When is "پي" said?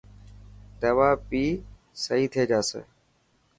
1.27-1.43